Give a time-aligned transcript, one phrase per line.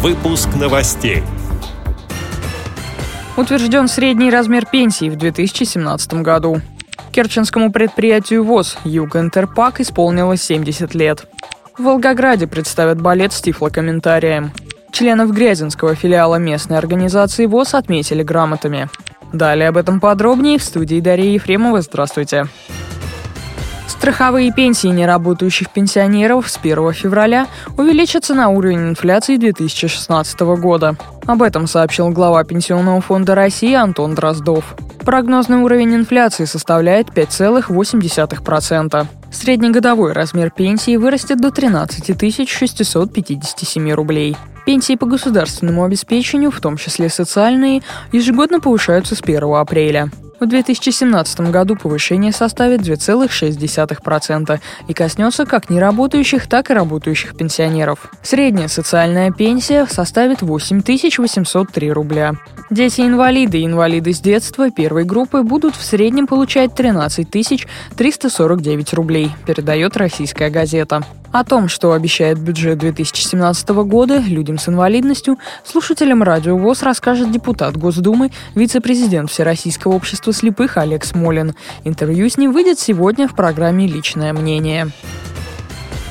[0.00, 1.24] Выпуск новостей.
[3.36, 6.60] Утвержден средний размер пенсии в 2017 году.
[7.10, 11.26] Керченскому предприятию ВОЗ «Юг-Интерпак» исполнилось 70 лет.
[11.76, 14.52] В Волгограде представят балет с тифлокомментарием.
[14.92, 18.88] Членов Грязинского филиала местной организации ВОЗ отметили грамотами.
[19.32, 21.82] Далее об этом подробнее в студии Дарьи Ефремова.
[21.82, 22.46] Здравствуйте.
[23.98, 30.96] Страховые пенсии неработающих пенсионеров с 1 февраля увеличатся на уровень инфляции 2016 года.
[31.26, 34.76] Об этом сообщил глава Пенсионного фонда России Антон Дроздов.
[35.00, 39.06] Прогнозный уровень инфляции составляет 5,8%.
[39.32, 44.36] Среднегодовой размер пенсии вырастет до 13 657 рублей.
[44.64, 50.08] Пенсии по государственному обеспечению, в том числе социальные, ежегодно повышаются с 1 апреля.
[50.40, 58.10] В 2017 году повышение составит 2,6% и коснется как неработающих, так и работающих пенсионеров.
[58.22, 62.34] Средняя социальная пенсия составит 8803 рубля.
[62.70, 67.28] Дети-инвалиды и инвалиды с детства первой группы будут в среднем получать 13
[67.96, 71.02] 349 рублей, передает российская газета.
[71.30, 77.76] О том, что обещает бюджет 2017 года людям с инвалидностью, слушателям Радио ВОЗ расскажет депутат
[77.76, 81.54] Госдумы, вице-президент Всероссийского общества слепых Олег Смолин.
[81.84, 84.90] Интервью с ним выйдет сегодня в программе «Личное мнение».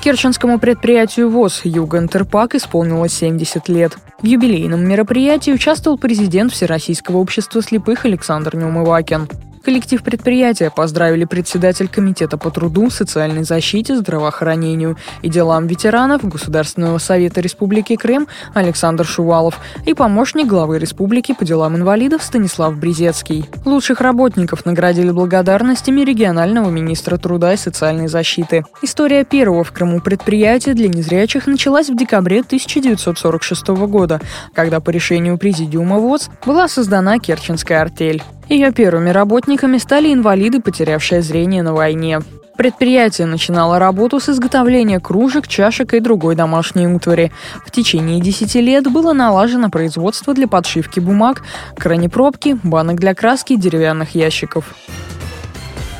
[0.00, 3.98] Керченскому предприятию ВОЗ «Юг-Интерпак» исполнилось 70 лет.
[4.22, 9.28] В юбилейном мероприятии участвовал президент Всероссийского общества слепых Александр Неумывакин.
[9.64, 17.40] Коллектив предприятия поздравили председатель Комитета по труду, социальной защите, здравоохранению и делам ветеранов Государственного совета
[17.40, 23.44] Республики Крым Александр Шувалов и помощник главы республики по делам инвалидов Станислав Брезецкий.
[23.66, 28.64] Лучших работников наградили благодарностями регионального министра труда и социальной защиты.
[28.80, 34.20] История первого в Крыму предприятия для незрячих началась в декабре 1946 года,
[34.54, 38.22] когда по решению Президиума ВОЗ была создана Керченская артель.
[38.50, 42.18] Ее первыми работниками стали инвалиды, потерявшие зрение на войне.
[42.56, 47.30] Предприятие начинало работу с изготовления кружек, чашек и другой домашней утвари.
[47.64, 51.44] В течение 10 лет было налажено производство для подшивки бумаг,
[51.76, 54.74] кранепробки, банок для краски и деревянных ящиков.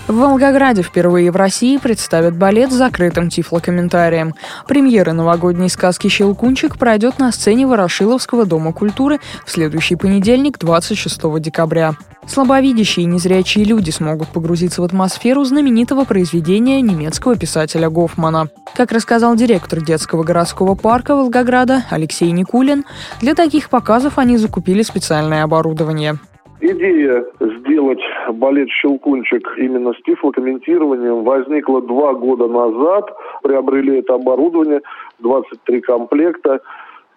[0.08, 4.34] В Волгограде впервые в России представят балет с закрытым тифлокомментарием.
[4.66, 11.94] Премьера новогодней сказки «Щелкунчик» пройдет на сцене Ворошиловского дома культуры в следующий понедельник, 26 декабря.
[12.26, 18.48] Слабовидящие и незрячие люди смогут погрузиться в атмосферу знаменитого произведения немецкого писателя Гофмана.
[18.74, 22.84] Как рассказал директор детского городского парка Волгограда Алексей Никулин,
[23.20, 26.18] для таких показов они закупили специальное оборудование.
[26.62, 28.00] Идея сделать
[28.32, 33.10] балет «Щелкунчик» именно с тифлокомментированием возникла два года назад.
[33.43, 34.82] Приобрели это оборудование,
[35.21, 36.60] 23 комплекта.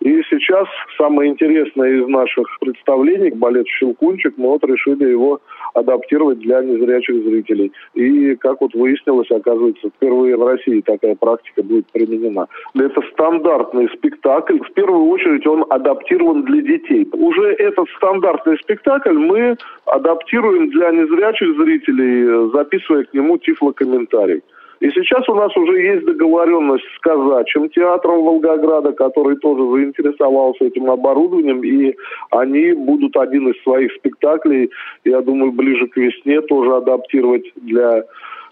[0.03, 5.39] И сейчас самое интересное из наших представлений, балет «Щелкунчик», мы вот решили его
[5.73, 7.71] адаптировать для незрячих зрителей.
[7.93, 12.47] И, как вот выяснилось, оказывается, впервые в России такая практика будет применена.
[12.75, 14.59] Это стандартный спектакль.
[14.59, 17.07] В первую очередь он адаптирован для детей.
[17.13, 19.55] Уже этот стандартный спектакль мы
[19.85, 24.41] адаптируем для незрячих зрителей, записывая к нему тифлокомментарий.
[24.83, 30.91] И сейчас у нас уже есть договоренность с казачьим театром Волгограда, который тоже заинтересовался этим
[30.91, 31.95] оборудованием, и
[32.31, 34.69] они будут один из своих спектаклей,
[35.05, 38.03] я думаю, ближе к весне тоже адаптировать для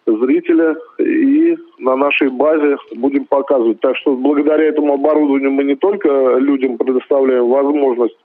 [0.05, 3.81] зрителя и на нашей базе будем показывать.
[3.81, 8.17] Так что благодаря этому оборудованию мы не только людям предоставляем возможность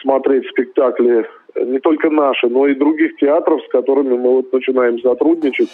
[0.00, 5.68] смотреть спектакли не только наши, но и других театров, с которыми мы вот начинаем сотрудничать.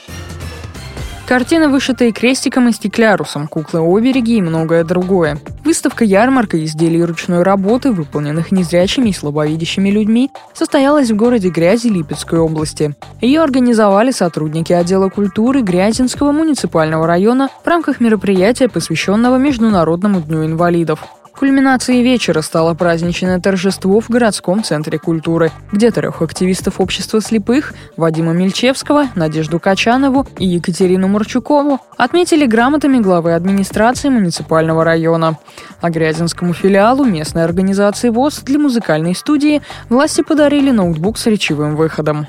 [1.27, 5.41] Картины, вышитые крестиком и стеклярусом, куклы-обереги и многое другое.
[5.65, 12.95] Выставка-ярмарка изделий ручной работы, выполненных незрячими и слабовидящими людьми, состоялась в городе Грязи Липецкой области.
[13.21, 21.01] Ее организовали сотрудники отдела культуры Грязинского муниципального района в рамках мероприятия, посвященного Международному дню инвалидов.
[21.39, 28.33] Кульминацией вечера стало праздничное торжество в городском центре культуры, где трех активистов общества слепых Вадима
[28.33, 35.39] Мельчевского, Надежду Качанову и Екатерину Марчукову отметили грамотами главы администрации муниципального района.
[35.83, 39.61] А Грязинскому филиалу местной организации ВОЗ для музыкальной студии
[39.91, 42.29] власти подарили ноутбук с речевым выходом.